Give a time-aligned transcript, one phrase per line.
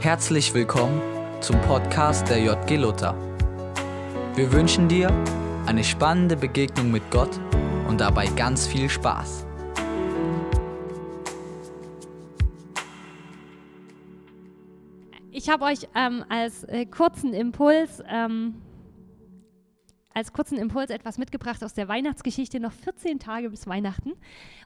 [0.00, 1.02] Herzlich willkommen
[1.40, 3.16] zum Podcast der JG Luther.
[4.36, 5.10] Wir wünschen dir
[5.66, 7.40] eine spannende Begegnung mit Gott
[7.88, 9.44] und dabei ganz viel Spaß.
[15.32, 18.62] Ich habe euch ähm, als äh, kurzen Impuls ähm,
[20.14, 24.12] als kurzen Impuls etwas mitgebracht aus der Weihnachtsgeschichte, noch 14 Tage bis Weihnachten.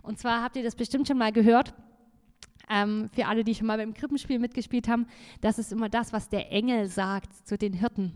[0.02, 1.72] Und zwar habt ihr das bestimmt schon mal gehört,
[2.70, 5.06] ähm, für alle, die schon mal beim Krippenspiel mitgespielt haben,
[5.40, 8.12] das ist immer das, was der Engel sagt zu den Hirten.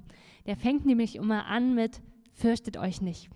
[0.46, 2.00] Der fängt nämlich immer an mit,
[2.32, 3.28] fürchtet euch nicht.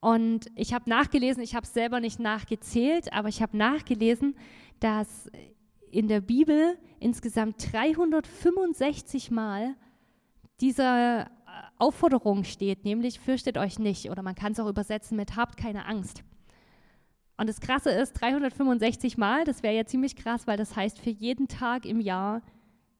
[0.00, 4.36] Und ich habe nachgelesen, ich habe es selber nicht nachgezählt, aber ich habe nachgelesen,
[4.80, 5.28] dass
[5.90, 9.74] in der Bibel insgesamt 365 Mal
[10.60, 11.26] diese
[11.78, 15.86] Aufforderung steht, nämlich fürchtet euch nicht oder man kann es auch übersetzen mit habt keine
[15.86, 16.22] Angst.
[17.38, 21.10] Und das Krasse ist, 365 Mal, das wäre ja ziemlich krass, weil das heißt, für
[21.10, 22.42] jeden Tag im Jahr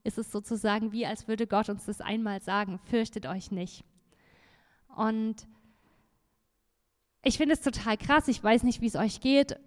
[0.05, 3.85] ist es sozusagen wie, als würde Gott uns das einmal sagen, fürchtet euch nicht.
[4.97, 5.47] Und
[7.25, 9.59] ich finde es total krass, ich weiß nicht, wie es euch geht.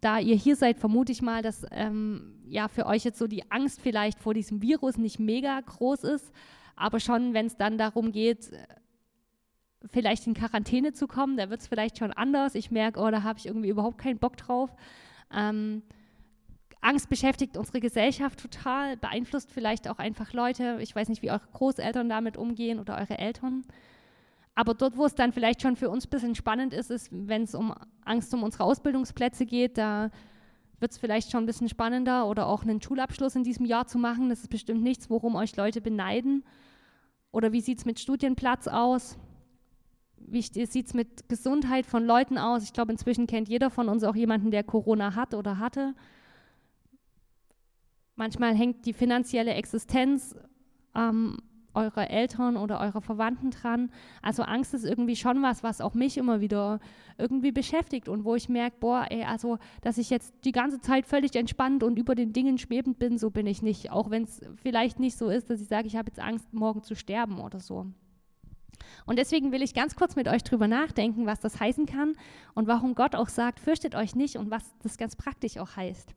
[0.00, 3.50] Da ihr hier seid, vermute ich mal, dass ähm, ja für euch jetzt so die
[3.50, 6.30] Angst vielleicht vor diesem Virus nicht mega groß ist,
[6.76, 8.52] aber schon, wenn es dann darum geht,
[9.86, 12.54] vielleicht in Quarantäne zu kommen, da wird es vielleicht schon anders.
[12.54, 14.74] Ich merke, oh, da habe ich irgendwie überhaupt keinen Bock drauf.
[15.32, 15.82] Ähm,
[16.80, 20.78] Angst beschäftigt unsere Gesellschaft total, beeinflusst vielleicht auch einfach Leute.
[20.80, 23.64] Ich weiß nicht, wie eure Großeltern damit umgehen oder eure Eltern.
[24.54, 27.42] Aber dort, wo es dann vielleicht schon für uns ein bisschen spannend ist, ist, wenn
[27.42, 30.10] es um Angst um unsere Ausbildungsplätze geht, da
[30.80, 33.98] wird es vielleicht schon ein bisschen spannender oder auch einen Schulabschluss in diesem Jahr zu
[33.98, 34.28] machen.
[34.28, 36.44] Das ist bestimmt nichts, worum euch Leute beneiden.
[37.30, 39.18] Oder wie sieht es mit Studienplatz aus?
[40.30, 42.62] Wie sieht es mit Gesundheit von Leuten aus?
[42.62, 45.94] Ich glaube, inzwischen kennt jeder von uns auch jemanden, der Corona hat oder hatte.
[48.16, 50.34] Manchmal hängt die finanzielle Existenz
[50.94, 51.38] ähm,
[51.74, 53.90] eurer Eltern oder eurer Verwandten dran.
[54.22, 56.80] Also Angst ist irgendwie schon was, was auch mich immer wieder
[57.16, 61.06] irgendwie beschäftigt und wo ich merke, boah, ey, also, dass ich jetzt die ganze Zeit
[61.06, 63.90] völlig entspannt und über den Dingen schwebend bin, so bin ich nicht.
[63.90, 66.82] Auch wenn es vielleicht nicht so ist, dass ich sage, ich habe jetzt Angst, morgen
[66.82, 67.86] zu sterben oder so.
[69.06, 72.14] Und deswegen will ich ganz kurz mit euch drüber nachdenken, was das heißen kann
[72.54, 76.14] und warum Gott auch sagt, fürchtet euch nicht und was das ganz praktisch auch heißt.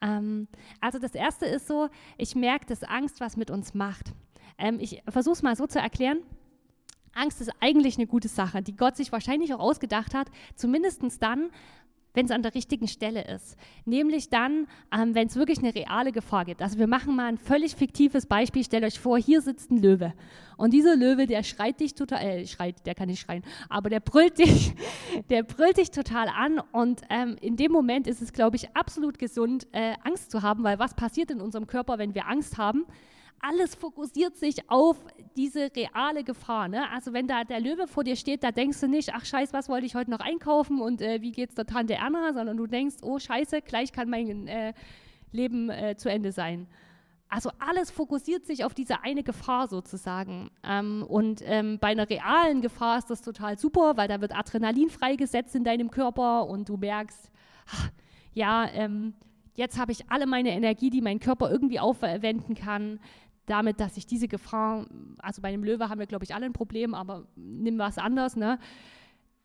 [0.00, 0.48] Ähm,
[0.80, 4.12] also das Erste ist so, ich merke, dass Angst was mit uns macht.
[4.58, 6.18] Ähm, ich versuche es mal so zu erklären.
[7.14, 11.50] Angst ist eigentlich eine gute Sache, die Gott sich wahrscheinlich auch ausgedacht hat, zumindest dann,
[12.16, 13.56] wenn es an der richtigen Stelle ist.
[13.84, 16.62] Nämlich dann, ähm, wenn es wirklich eine reale Gefahr gibt.
[16.62, 18.64] Also wir machen mal ein völlig fiktives Beispiel.
[18.64, 20.14] Stellt euch vor, hier sitzt ein Löwe.
[20.56, 24.00] Und dieser Löwe, der schreit dich total, äh, schreit, der kann nicht schreien, aber der
[24.00, 24.72] brüllt dich,
[25.30, 26.58] der brüllt dich total an.
[26.72, 30.64] Und ähm, in dem Moment ist es, glaube ich, absolut gesund, äh, Angst zu haben,
[30.64, 32.86] weil was passiert in unserem Körper, wenn wir Angst haben?
[33.40, 34.96] Alles fokussiert sich auf
[35.36, 36.68] diese reale Gefahr.
[36.68, 36.90] Ne?
[36.90, 39.68] Also wenn da der Löwe vor dir steht, da denkst du nicht, ach scheiße, was
[39.68, 42.96] wollte ich heute noch einkaufen und äh, wie es der Tante Erna, sondern du denkst,
[43.02, 44.72] oh scheiße, gleich kann mein äh,
[45.32, 46.66] Leben äh, zu Ende sein.
[47.28, 50.50] Also alles fokussiert sich auf diese eine Gefahr sozusagen.
[50.62, 54.90] Ähm, und ähm, bei einer realen Gefahr ist das total super, weil da wird Adrenalin
[54.90, 57.30] freigesetzt in deinem Körper und du merkst,
[57.68, 57.90] ach,
[58.32, 59.14] ja, ähm,
[59.54, 63.00] jetzt habe ich alle meine Energie, die mein Körper irgendwie aufwenden kann
[63.46, 64.86] damit, dass ich diese Gefahr,
[65.18, 68.36] also bei dem Löwe haben wir, glaube ich, alle ein Problem, aber nimm was anderes,
[68.36, 68.58] ne?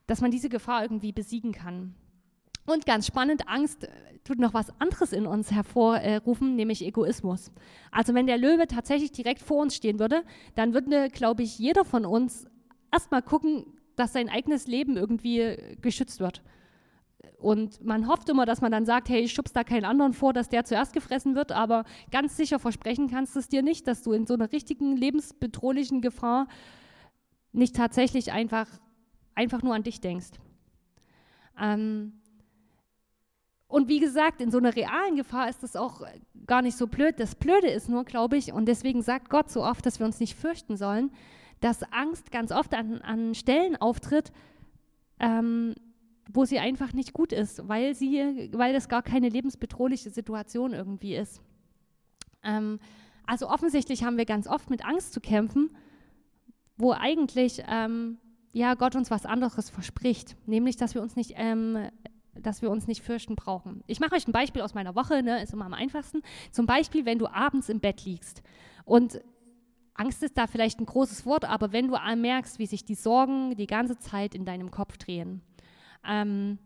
[0.08, 1.96] dass man diese Gefahr irgendwie besiegen kann.
[2.66, 3.88] Und ganz spannend, Angst
[4.24, 7.52] tut noch was anderes in uns hervorrufen, nämlich Egoismus.
[7.92, 10.24] Also wenn der Löwe tatsächlich direkt vor uns stehen würde,
[10.56, 12.46] dann würde, glaube ich, jeder von uns
[12.92, 16.44] erstmal gucken, dass sein eigenes Leben irgendwie geschützt wird.
[17.38, 20.34] Und man hofft immer, dass man dann sagt, hey, ich schubst da keinen anderen vor,
[20.34, 24.04] dass der zuerst gefressen wird, aber ganz sicher versprechen kannst du es dir nicht, dass
[24.04, 26.48] du in so einer richtigen lebensbedrohlichen Gefahr
[27.52, 28.68] nicht tatsächlich einfach,
[29.36, 30.32] einfach nur an dich denkst.
[31.60, 32.14] Ähm
[33.68, 36.02] und wie gesagt, in so einer realen Gefahr ist das auch
[36.46, 37.20] gar nicht so blöd.
[37.20, 40.20] Das Blöde ist nur, glaube ich, und deswegen sagt Gott so oft, dass wir uns
[40.20, 41.10] nicht fürchten sollen,
[41.62, 44.34] dass Angst ganz oft an, an Stellen auftritt,
[45.20, 45.76] ähm,
[46.30, 51.16] wo sie einfach nicht gut ist, weil, sie, weil das gar keine lebensbedrohliche Situation irgendwie
[51.16, 51.42] ist.
[52.44, 52.80] Ähm,
[53.26, 55.76] also offensichtlich haben wir ganz oft mit Angst zu kämpfen,
[56.78, 58.18] wo eigentlich ähm,
[58.54, 61.90] ja, Gott uns was anderes verspricht, nämlich dass wir uns nicht, ähm,
[62.34, 63.84] dass wir uns nicht fürchten brauchen.
[63.88, 66.22] Ich mache euch ein Beispiel aus meiner Woche, ne, ist immer am einfachsten.
[66.52, 68.42] Zum Beispiel, wenn du abends im Bett liegst
[68.86, 69.22] und
[69.94, 73.56] Angst ist da vielleicht ein großes Wort, aber wenn du merkst, wie sich die Sorgen
[73.56, 75.42] die ganze Zeit in deinem Kopf drehen,
[76.08, 76.58] ähm,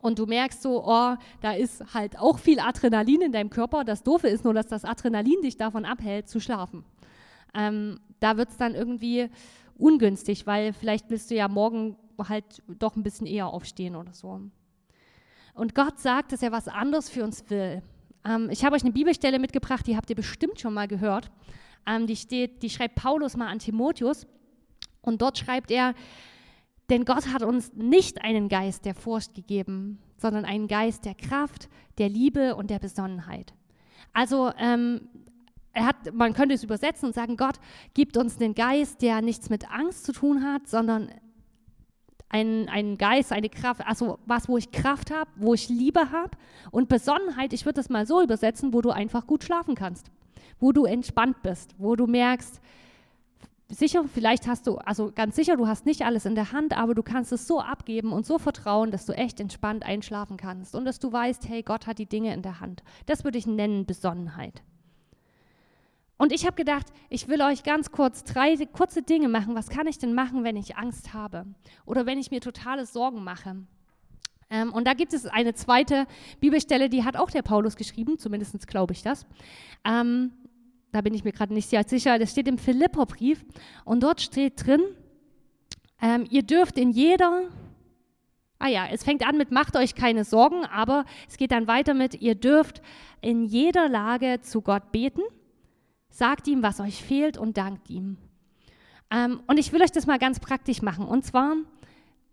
[0.00, 3.84] und du merkst so, oh, da ist halt auch viel Adrenalin in deinem Körper.
[3.84, 6.84] Das Doofe ist nur, dass das Adrenalin dich davon abhält, zu schlafen.
[7.54, 9.30] Ähm, da wird es dann irgendwie
[9.78, 11.96] ungünstig, weil vielleicht willst du ja morgen
[12.28, 14.40] halt doch ein bisschen eher aufstehen oder so.
[15.54, 17.82] Und Gott sagt, dass er was anderes für uns will.
[18.24, 21.30] Ähm, ich habe euch eine Bibelstelle mitgebracht, die habt ihr bestimmt schon mal gehört.
[21.86, 24.26] Ähm, die, steht, die schreibt Paulus mal an Timotheus.
[25.00, 25.94] Und dort schreibt er,
[26.92, 31.70] denn Gott hat uns nicht einen Geist der Furcht gegeben, sondern einen Geist der Kraft,
[31.96, 33.54] der Liebe und der Besonnenheit.
[34.12, 35.08] Also ähm,
[35.72, 37.56] er hat, man könnte es übersetzen und sagen, Gott
[37.94, 41.08] gibt uns den Geist, der nichts mit Angst zu tun hat, sondern
[42.28, 46.36] einen, einen Geist, eine Kraft, also was, wo ich Kraft habe, wo ich Liebe habe
[46.72, 50.10] und Besonnenheit, ich würde das mal so übersetzen, wo du einfach gut schlafen kannst,
[50.60, 52.60] wo du entspannt bist, wo du merkst,
[53.72, 56.94] sicher, vielleicht hast du, also ganz sicher, du hast nicht alles in der Hand, aber
[56.94, 60.84] du kannst es so abgeben und so vertrauen, dass du echt entspannt einschlafen kannst und
[60.84, 62.82] dass du weißt, hey, Gott hat die Dinge in der Hand.
[63.06, 64.62] Das würde ich nennen Besonnenheit.
[66.18, 69.56] Und ich habe gedacht, ich will euch ganz kurz drei kurze Dinge machen.
[69.56, 71.46] Was kann ich denn machen, wenn ich Angst habe
[71.84, 73.56] oder wenn ich mir totale Sorgen mache?
[74.48, 76.06] Ähm, und da gibt es eine zweite
[76.38, 79.26] Bibelstelle, die hat auch der Paulus geschrieben, zumindest glaube ich das.
[79.84, 80.30] Ähm,
[80.92, 82.18] da bin ich mir gerade nicht sehr sicher.
[82.18, 83.44] Das steht im Philipperbrief
[83.84, 84.82] und dort steht drin,
[86.00, 87.44] ähm, ihr dürft in jeder
[88.58, 91.94] Ah ja, es fängt an mit macht euch keine Sorgen, aber es geht dann weiter
[91.94, 92.80] mit ihr dürft
[93.20, 95.22] in jeder Lage zu Gott beten
[96.12, 98.18] Sagt ihm, was euch fehlt und dankt ihm.
[99.10, 101.06] Ähm, und ich will euch das mal ganz praktisch machen.
[101.06, 101.56] Und zwar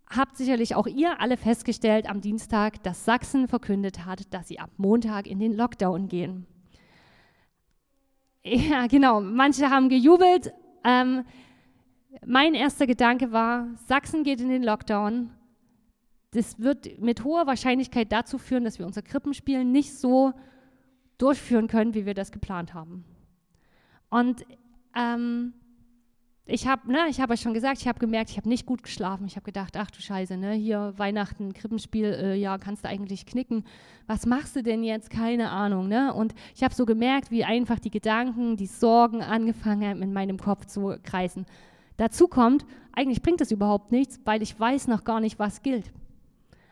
[0.09, 4.69] habt sicherlich auch ihr alle festgestellt am Dienstag, dass Sachsen verkündet hat, dass sie ab
[4.75, 6.45] Montag in den Lockdown gehen.
[8.43, 9.21] Ja, genau.
[9.21, 10.53] Manche haben gejubelt.
[10.83, 11.25] Ähm,
[12.25, 15.31] mein erster Gedanke war, Sachsen geht in den Lockdown.
[16.31, 20.33] Das wird mit hoher Wahrscheinlichkeit dazu führen, dass wir unser Krippenspiel nicht so
[21.17, 23.03] durchführen können, wie wir das geplant haben.
[24.09, 24.45] Und
[24.95, 25.53] ähm,
[26.49, 28.83] ich habe, ne, ich habe euch schon gesagt, ich habe gemerkt, ich habe nicht gut
[28.83, 29.25] geschlafen.
[29.27, 33.25] Ich habe gedacht, ach du Scheiße, ne, hier Weihnachten, Krippenspiel, äh, ja, kannst du eigentlich
[33.25, 33.63] knicken.
[34.07, 35.09] Was machst du denn jetzt?
[35.09, 36.13] Keine Ahnung, ne?
[36.13, 40.37] Und ich habe so gemerkt, wie einfach die Gedanken, die Sorgen angefangen haben, in meinem
[40.37, 41.45] Kopf zu kreisen.
[41.97, 45.91] Dazu kommt, eigentlich bringt das überhaupt nichts, weil ich weiß noch gar nicht, was gilt.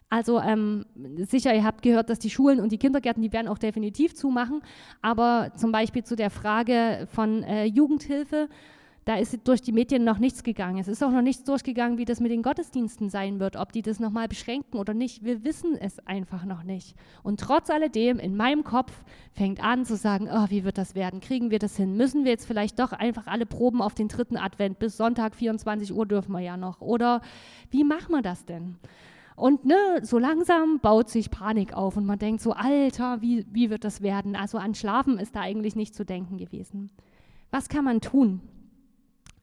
[0.09, 0.85] Also ähm,
[1.17, 4.61] sicher, ihr habt gehört, dass die Schulen und die Kindergärten, die werden auch definitiv zumachen.
[5.01, 8.47] Aber zum Beispiel zu der Frage von äh, Jugendhilfe,
[9.07, 10.79] da ist durch die Medien noch nichts gegangen.
[10.79, 13.81] Es ist auch noch nichts durchgegangen, wie das mit den Gottesdiensten sein wird, ob die
[13.81, 15.23] das nochmal beschränken oder nicht.
[15.23, 16.93] Wir wissen es einfach noch nicht.
[17.23, 18.91] Und trotz alledem, in meinem Kopf
[19.31, 21.21] fängt an zu sagen, oh, wie wird das werden?
[21.21, 21.95] Kriegen wir das hin?
[21.95, 24.77] Müssen wir jetzt vielleicht doch einfach alle Proben auf den dritten Advent?
[24.77, 26.81] Bis Sonntag 24 Uhr dürfen wir ja noch.
[26.81, 27.21] Oder
[27.71, 28.75] wie machen wir das denn?
[29.37, 33.69] Und ne, so langsam baut sich Panik auf und man denkt so, Alter, wie, wie
[33.69, 34.35] wird das werden?
[34.35, 36.91] Also an Schlafen ist da eigentlich nicht zu denken gewesen.
[37.51, 38.41] Was kann man tun?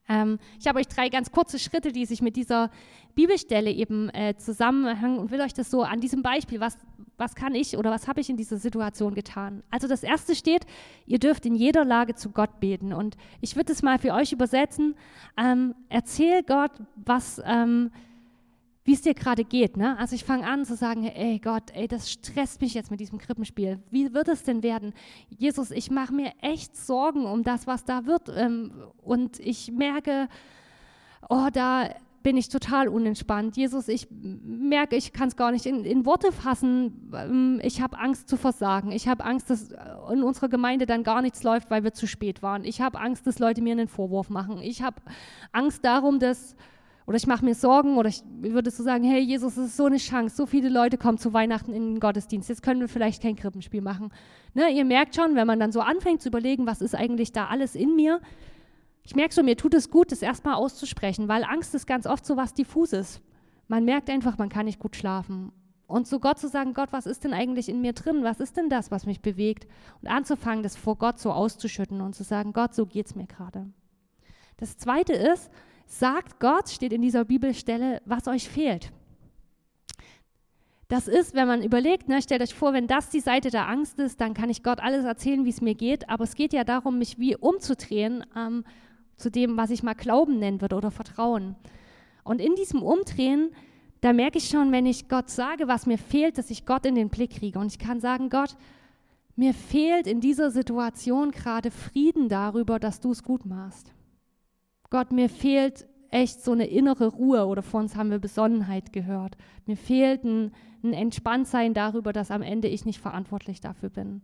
[0.09, 2.71] Ähm, ich habe euch drei ganz kurze Schritte, die sich mit dieser
[3.15, 6.79] Bibelstelle eben äh, zusammenhängen und will euch das so an diesem Beispiel, was,
[7.17, 9.63] was kann ich oder was habe ich in dieser Situation getan?
[9.71, 10.67] Also das erste steht,
[11.07, 12.93] ihr dürft in jeder Lage zu Gott beten.
[12.93, 14.95] Und ich würde es mal für euch übersetzen.
[15.37, 17.41] Ähm, erzähl Gott, was...
[17.45, 17.91] Ähm,
[18.85, 19.77] wie es dir gerade geht.
[19.77, 19.99] Ne?
[19.99, 23.19] Also ich fange an zu sagen, ey Gott, ey, das stresst mich jetzt mit diesem
[23.19, 23.81] Krippenspiel.
[23.91, 24.93] Wie wird es denn werden?
[25.31, 28.31] Jesus, ich mache mir echt Sorgen um das, was da wird.
[28.35, 30.29] Ähm, und ich merke,
[31.29, 31.89] oh, da
[32.25, 33.57] bin ich total unentspannt.
[33.57, 37.11] Jesus, ich merke, ich kann es gar nicht in, in, Worte fassen.
[37.15, 38.93] Ähm, ich habe Angst zu versagen.
[38.93, 39.75] Ich habe Angst, dass
[40.11, 42.65] in unserer Gemeinde dann gar nichts läuft, weil wir zu spät waren.
[42.65, 44.59] Ich habe Angst, dass Leute mir einen Vorwurf machen.
[44.63, 44.97] Ich habe
[45.53, 46.57] Angst darum, dass
[47.07, 49.87] oder ich mache mir Sorgen oder ich würde so sagen, hey Jesus, es ist so
[49.87, 53.23] eine Chance, so viele Leute kommen zu Weihnachten in den Gottesdienst, jetzt können wir vielleicht
[53.23, 54.13] kein Krippenspiel machen.
[54.55, 57.47] Ne, ihr merkt schon, wenn man dann so anfängt zu überlegen, was ist eigentlich da
[57.47, 58.21] alles in mir,
[59.07, 62.25] ich merke schon, mir tut es gut, das erstmal auszusprechen, weil Angst ist ganz oft
[62.25, 63.21] so was Diffuses.
[63.69, 65.53] Man merkt einfach, man kann nicht gut schlafen.
[65.87, 68.25] Und zu Gott zu sagen, Gott, was ist denn eigentlich in mir drin?
[68.25, 69.67] Was ist denn das, was mich bewegt?
[70.01, 73.27] Und anzufangen, das vor Gott so auszuschütten und zu sagen, Gott, so geht es mir
[73.27, 73.67] gerade.
[74.57, 75.51] Das Zweite ist,
[75.87, 78.93] sagt Gott, steht in dieser Bibelstelle, was euch fehlt.
[80.89, 83.99] Das ist, wenn man überlegt, ne, stellt euch vor, wenn das die Seite der Angst
[83.99, 86.09] ist, dann kann ich Gott alles erzählen, wie es mir geht.
[86.09, 88.65] Aber es geht ja darum, mich wie umzudrehen ähm,
[89.17, 91.57] zu dem, was ich mal Glauben nennen würde oder Vertrauen.
[92.23, 93.51] Und in diesem Umdrehen,
[94.03, 96.95] da merke ich schon, wenn ich Gott sage, was mir fehlt, dass ich Gott in
[96.95, 97.59] den Blick kriege.
[97.59, 98.57] Und ich kann sagen, Gott,
[99.37, 103.93] mir fehlt in dieser Situation gerade Frieden darüber, dass du es gut machst.
[104.95, 109.37] Gott, mir fehlt echt so eine innere Ruhe oder vor uns haben wir Besonnenheit gehört.
[109.67, 110.53] Mir fehlt ein,
[110.85, 114.23] ein Entspanntsein darüber, dass am Ende ich nicht verantwortlich dafür bin.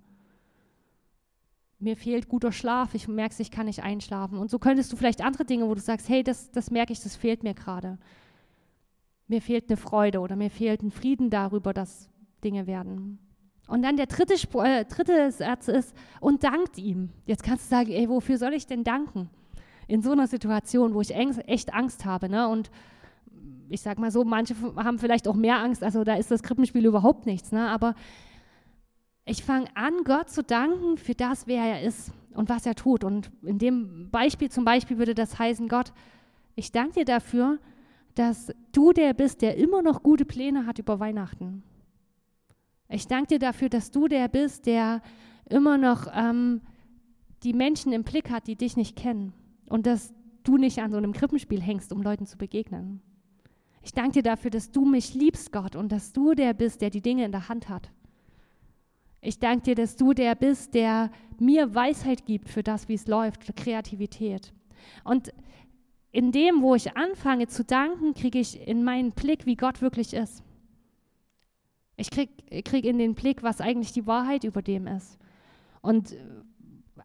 [1.81, 4.39] Mir fehlt guter Schlaf, ich merke ich kann nicht einschlafen.
[4.39, 7.01] Und so könntest du vielleicht andere Dinge, wo du sagst, hey, das, das merke ich,
[7.01, 7.99] das fehlt mir gerade.
[9.27, 12.09] Mir fehlt eine Freude oder mir fehlt ein Frieden darüber, dass
[12.45, 13.19] Dinge werden.
[13.67, 17.11] Und dann der dritte, äh, dritte Satz ist, und dankt ihm.
[17.27, 19.31] Jetzt kannst du sagen, ey, wofür soll ich denn danken?
[19.91, 22.29] In so einer Situation, wo ich echt Angst habe.
[22.29, 22.47] Ne?
[22.47, 22.71] Und
[23.69, 26.87] ich sag mal so, manche haben vielleicht auch mehr Angst, also da ist das Krippenspiel
[26.87, 27.51] überhaupt nichts.
[27.51, 27.69] Ne?
[27.69, 27.95] Aber
[29.25, 33.05] ich fange an, Gott zu danken für das, wer er ist und was er tut.
[33.05, 35.93] Und in dem Beispiel zum Beispiel würde das heißen, Gott,
[36.55, 37.59] ich danke dir dafür,
[38.15, 41.63] dass du der bist, der immer noch gute Pläne hat über Weihnachten.
[42.89, 45.01] Ich danke dir dafür, dass du der bist, der
[45.49, 46.61] immer noch ähm,
[47.45, 49.33] die Menschen im Blick hat, die dich nicht kennen.
[49.71, 50.13] Und dass
[50.43, 53.01] du nicht an so einem Krippenspiel hängst, um Leuten zu begegnen.
[53.83, 56.91] Ich danke dir dafür, dass du mich liebst, Gott, und dass du der bist, der
[56.91, 57.91] die Dinge in der Hand hat.
[59.23, 63.07] Ich danke dir, dass du der bist, der mir Weisheit gibt für das, wie es
[63.07, 64.53] läuft, für Kreativität.
[65.05, 65.33] Und
[66.11, 70.15] in dem, wo ich anfange zu danken, kriege ich in meinen Blick, wie Gott wirklich
[70.15, 70.43] ist.
[71.97, 75.19] Ich kriege krieg in den Blick, was eigentlich die Wahrheit über dem ist.
[75.83, 76.17] Und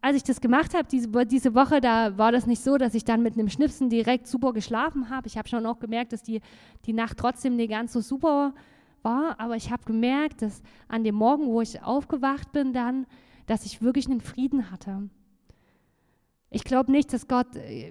[0.02, 3.04] als ich das gemacht habe, diese, diese Woche, da war das nicht so, dass ich
[3.04, 5.26] dann mit einem Schnipsen direkt super geschlafen habe.
[5.26, 6.40] Ich habe schon auch gemerkt, dass die,
[6.84, 8.54] die Nacht trotzdem nicht ganz so super
[9.02, 9.38] war.
[9.38, 13.06] Aber ich habe gemerkt, dass an dem Morgen, wo ich aufgewacht bin, dann,
[13.46, 15.08] dass ich wirklich einen Frieden hatte.
[16.48, 17.48] Ich glaube nicht, dass Gott,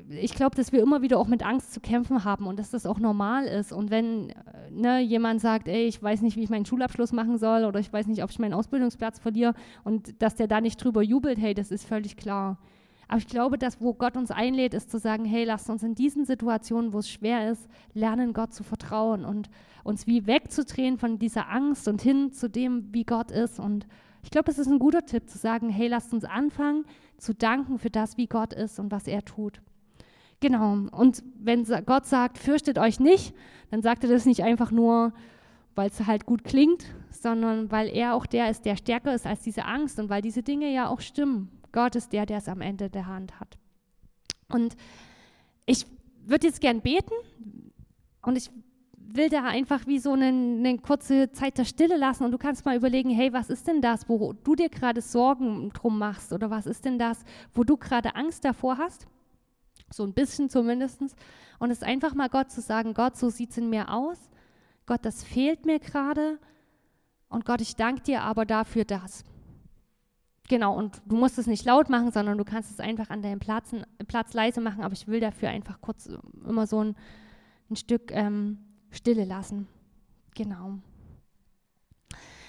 [0.10, 2.86] ich glaube, dass wir immer wieder auch mit Angst zu kämpfen haben und dass das
[2.86, 3.74] auch normal ist.
[3.74, 4.34] Und wenn
[4.72, 7.92] ne, jemand sagt, ey, ich weiß nicht, wie ich meinen Schulabschluss machen soll oder ich
[7.92, 11.54] weiß nicht, ob ich meinen Ausbildungsplatz verliere und dass der da nicht drüber jubelt, hey,
[11.54, 12.58] das ist völlig klar.
[13.08, 15.94] Aber ich glaube, dass wo Gott uns einlädt, ist zu sagen, hey, lasst uns in
[15.94, 19.50] diesen Situationen, wo es schwer ist, lernen, Gott zu vertrauen und
[19.84, 23.60] uns wie wegzudrehen von dieser Angst und hin zu dem, wie Gott ist.
[23.60, 23.86] Und
[24.25, 26.84] ich glaube, es ist ein guter Tipp zu sagen, hey, lasst uns anfangen,
[27.17, 29.62] zu danken für das, wie Gott ist und was er tut.
[30.39, 30.74] Genau.
[30.91, 33.36] Und wenn Gott sagt, fürchtet euch nicht,
[33.70, 35.13] dann sagt er das nicht einfach nur,
[35.75, 39.44] weil es halt gut klingt, sondern weil er auch der ist, der stärker ist als
[39.44, 41.51] diese Angst und weil diese Dinge ja auch stimmen.
[41.72, 43.60] Gott ist der, der es am Ende der Hand hat.
[44.51, 44.75] Und
[45.67, 45.86] ich
[46.25, 47.13] würde jetzt gern beten
[48.24, 48.50] und ich
[49.08, 52.66] will da einfach wie so eine, eine, kurze Zeit der Stille lassen und du kannst
[52.66, 56.50] mal überlegen, hey, was ist denn das, wo du dir gerade Sorgen drum machst oder
[56.50, 59.08] was ist denn das, wo du gerade Angst davor hast?
[59.92, 61.02] So ein bisschen zumindest.
[61.60, 64.30] Und es einfach mal Gott zu sagen, Gott, so sieht es in mir aus.
[64.86, 66.40] Gott, das fehlt mir gerade.
[67.30, 69.24] Und Gott, ich danke dir aber dafür das.
[70.48, 73.40] Genau, und du musst es nicht laut machen, sondern du kannst es einfach an deinem
[73.40, 73.72] Platz,
[74.08, 76.10] Platz leise machen, aber ich will dafür einfach kurz
[76.48, 76.96] immer so ein,
[77.70, 78.60] ein Stück ähm,
[78.96, 79.68] Stille lassen.
[80.36, 80.80] Genau.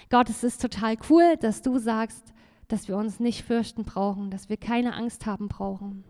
[0.09, 2.33] Gott, es ist total cool, dass du sagst,
[2.67, 6.03] dass wir uns nicht fürchten brauchen, dass wir keine Angst haben brauchen.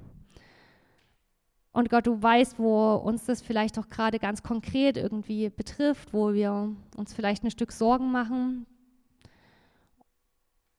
[1.71, 6.33] Und Gott, du weißt, wo uns das vielleicht auch gerade ganz konkret irgendwie betrifft, wo
[6.33, 8.65] wir uns vielleicht ein Stück Sorgen machen.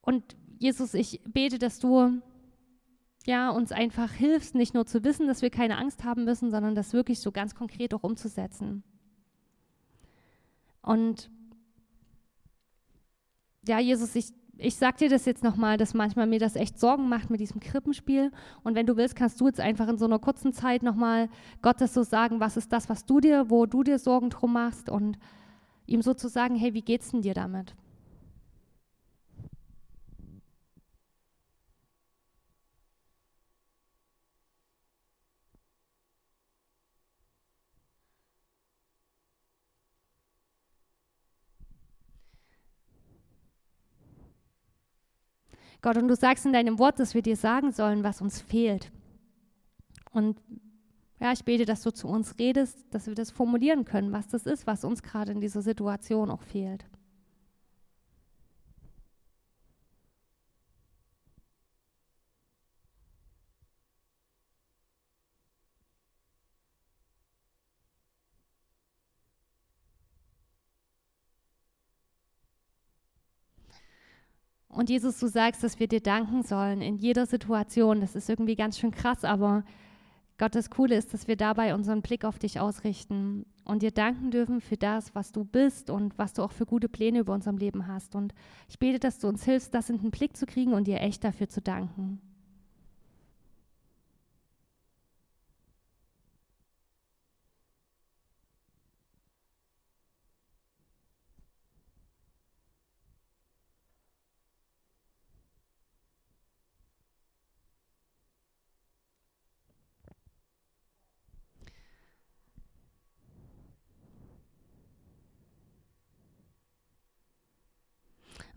[0.01, 2.21] Und Jesus, ich bete, dass du
[3.25, 6.75] ja, uns einfach hilfst, nicht nur zu wissen, dass wir keine Angst haben müssen, sondern
[6.75, 8.83] das wirklich so ganz konkret auch umzusetzen.
[10.81, 11.29] Und
[13.67, 17.09] ja, Jesus, ich, ich sag dir das jetzt nochmal, dass manchmal mir das echt Sorgen
[17.09, 18.31] macht mit diesem Krippenspiel.
[18.63, 21.29] Und wenn du willst, kannst du jetzt einfach in so einer kurzen Zeit nochmal
[21.61, 24.53] Gott das so sagen, was ist das, was du dir, wo du dir Sorgen drum
[24.53, 25.17] machst und
[25.85, 27.75] ihm so zu sagen, hey, wie geht's denn dir damit?
[45.81, 48.91] Gott, und du sagst in deinem Wort, dass wir dir sagen sollen, was uns fehlt.
[50.11, 50.41] Und
[51.19, 54.45] ja, ich bete, dass du zu uns redest, dass wir das formulieren können, was das
[54.45, 56.85] ist, was uns gerade in dieser Situation auch fehlt.
[74.79, 77.99] Und Jesus, du sagst, dass wir dir danken sollen in jeder Situation.
[77.99, 79.65] Das ist irgendwie ganz schön krass, aber
[80.37, 84.31] Gott, das Coole ist, dass wir dabei unseren Blick auf dich ausrichten und dir danken
[84.31, 87.57] dürfen für das, was du bist und was du auch für gute Pläne über unserem
[87.57, 88.15] Leben hast.
[88.15, 88.33] Und
[88.69, 91.25] ich bete, dass du uns hilfst, das in den Blick zu kriegen und dir echt
[91.25, 92.21] dafür zu danken.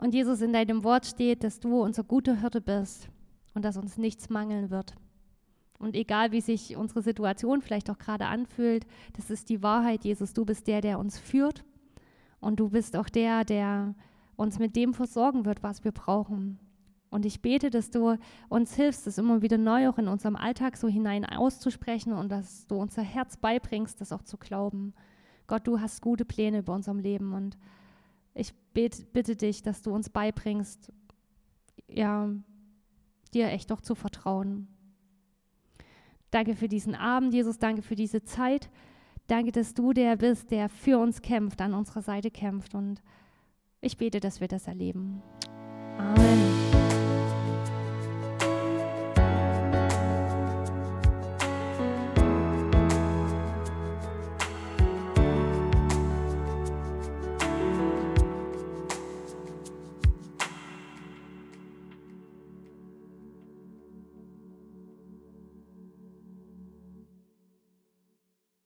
[0.02, 3.08] Und Jesus, in deinem Wort steht, dass du unser guter Hirte bist
[3.54, 4.96] und dass uns nichts mangeln wird.
[5.78, 10.32] Und egal, wie sich unsere Situation vielleicht auch gerade anfühlt, das ist die Wahrheit, Jesus.
[10.32, 11.64] Du bist der, der uns führt.
[12.40, 13.94] Und du bist auch der, der
[14.34, 16.58] uns mit dem versorgen wird, was wir brauchen.
[17.10, 18.16] Und ich bete, dass du
[18.48, 22.66] uns hilfst, das immer wieder neu auch in unserem Alltag so hinein auszusprechen und dass
[22.66, 24.94] du unser Herz beibringst, das auch zu glauben.
[25.46, 27.56] Gott, du hast gute Pläne über unserem Leben und
[28.34, 30.92] ich bete, bitte dich, dass du uns beibringst,
[31.88, 32.28] ja,
[33.34, 34.68] dir echt doch zu vertrauen.
[36.30, 38.70] Danke für diesen Abend, Jesus, danke für diese Zeit.
[39.26, 42.74] Danke, dass du der bist, der für uns kämpft, an unserer Seite kämpft.
[42.74, 43.02] Und
[43.80, 45.22] ich bete, dass wir das erleben.
[45.98, 46.61] Amen.